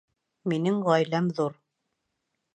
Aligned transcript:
Минең 0.53 0.79
ғаиләм 0.87 1.29
ҙур 1.41 1.61